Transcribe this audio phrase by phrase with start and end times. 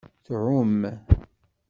[0.25, 0.77] Tɛum.